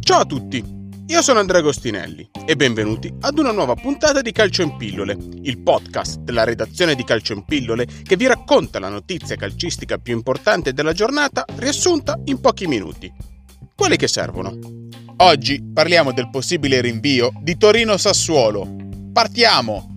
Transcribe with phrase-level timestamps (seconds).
[0.00, 0.64] Ciao a tutti,
[1.06, 5.62] io sono Andrea Agostinelli e benvenuti ad una nuova puntata di Calcio in Pillole, il
[5.62, 10.72] podcast della redazione di Calcio in Pillole che vi racconta la notizia calcistica più importante
[10.72, 13.12] della giornata riassunta in pochi minuti.
[13.76, 14.58] Quelli che servono.
[15.18, 18.68] Oggi parliamo del possibile rinvio di Torino-Sassuolo.
[19.12, 19.93] Partiamo!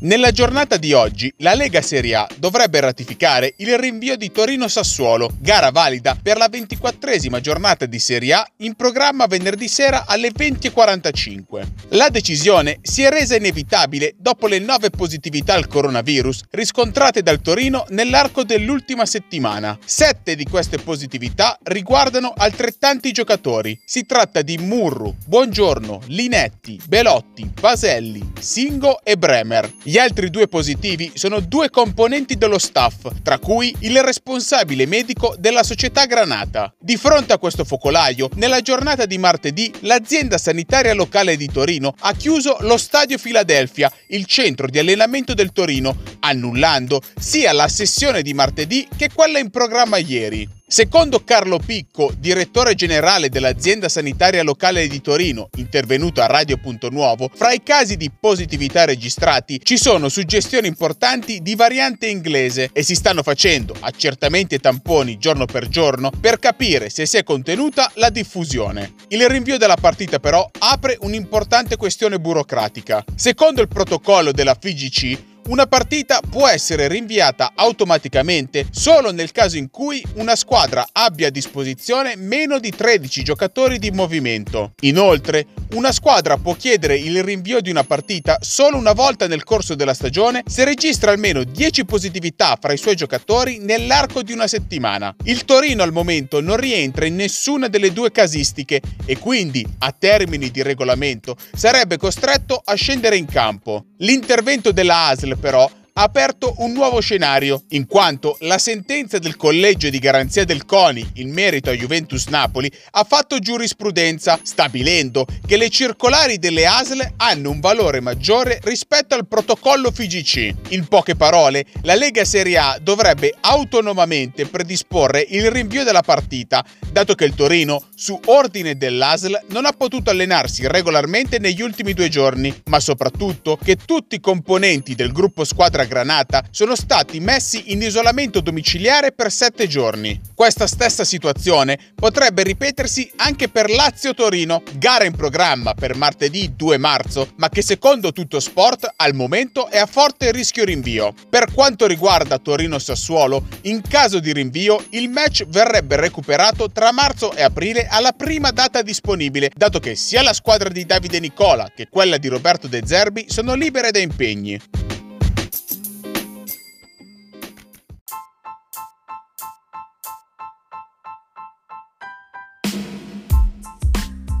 [0.00, 5.72] Nella giornata di oggi la Lega Serie A dovrebbe ratificare il rinvio di Torino-Sassuolo, gara
[5.72, 11.66] valida per la ventiquattresima giornata di Serie A in programma venerdì sera alle 20.45.
[11.96, 17.84] La decisione si è resa inevitabile dopo le nove positività al coronavirus riscontrate dal Torino
[17.88, 19.76] nell'arco dell'ultima settimana.
[19.84, 23.76] Sette di queste positività riguardano altrettanti giocatori.
[23.84, 29.86] Si tratta di Murru, Buongiorno, Linetti, Belotti, Vaselli, Singo e Bremer.
[29.88, 35.62] Gli altri due positivi sono due componenti dello staff, tra cui il responsabile medico della
[35.62, 36.70] società Granata.
[36.78, 42.12] Di fronte a questo focolaio, nella giornata di martedì, l'azienda sanitaria locale di Torino ha
[42.12, 48.34] chiuso lo stadio Filadelfia, il centro di allenamento del Torino, annullando sia la sessione di
[48.34, 50.57] martedì che quella in programma ieri.
[50.70, 57.30] Secondo Carlo Picco, direttore generale dell'azienda sanitaria locale di Torino, intervenuto a Radio Punto Nuovo,
[57.34, 62.94] fra i casi di positività registrati ci sono suggestioni importanti di variante inglese e si
[62.94, 68.10] stanno facendo accertamenti e tamponi giorno per giorno per capire se si è contenuta la
[68.10, 68.92] diffusione.
[69.08, 73.02] Il rinvio della partita però apre un'importante questione burocratica.
[73.14, 79.70] Secondo il protocollo della FIGC, una partita può essere rinviata automaticamente solo nel caso in
[79.70, 84.72] cui una squadra abbia a disposizione meno di 13 giocatori di movimento.
[84.80, 89.74] Inoltre, una squadra può chiedere il rinvio di una partita solo una volta nel corso
[89.74, 95.14] della stagione se registra almeno 10 positività fra i suoi giocatori nell'arco di una settimana.
[95.24, 100.50] Il Torino al momento non rientra in nessuna delle due casistiche e quindi, a termini
[100.50, 103.86] di regolamento, sarebbe costretto a scendere in campo.
[103.98, 105.68] L'intervento della ASL però
[105.98, 111.14] ha aperto un nuovo scenario, in quanto la sentenza del collegio di garanzia del CONI
[111.14, 117.50] in merito a Juventus Napoli ha fatto giurisprudenza, stabilendo che le circolari delle ASL hanno
[117.50, 120.54] un valore maggiore rispetto al protocollo FIGC.
[120.68, 127.16] In poche parole, la Lega Serie A dovrebbe autonomamente predisporre il rinvio della partita, dato
[127.16, 132.54] che il Torino, su ordine dell'ASL, non ha potuto allenarsi regolarmente negli ultimi due giorni,
[132.66, 138.40] ma soprattutto che tutti i componenti del gruppo squadra Granata sono stati messi in isolamento
[138.40, 140.20] domiciliare per sette giorni.
[140.34, 147.32] Questa stessa situazione potrebbe ripetersi anche per Lazio-Torino, gara in programma per martedì 2 marzo,
[147.36, 151.12] ma che secondo tutto sport al momento è a forte rischio rinvio.
[151.28, 157.42] Per quanto riguarda Torino-Sassuolo, in caso di rinvio il match verrebbe recuperato tra marzo e
[157.42, 162.18] aprile alla prima data disponibile, dato che sia la squadra di Davide Nicola che quella
[162.18, 164.77] di Roberto De Zerbi sono libere da impegni.